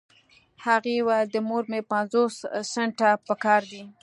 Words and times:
هغې 0.65 0.95
وويل 1.01 1.27
د 1.31 1.35
مور 1.47 1.63
مې 1.71 1.81
پنځوس 1.91 2.35
سنټه 2.73 3.09
پهکار 3.27 3.61
دي. 3.71 3.83